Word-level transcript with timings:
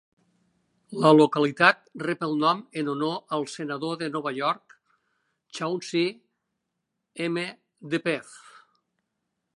La 1.01 1.09
localitat 1.17 1.83
rep 2.05 2.23
el 2.27 2.33
nom 2.43 2.63
en 2.81 2.89
honor 2.95 3.37
al 3.37 3.45
senador 3.57 3.99
de 4.01 4.09
Nova 4.15 4.33
York, 4.39 4.75
Chauncy 5.59 6.05
M. 7.29 7.45
Depew. 7.95 8.35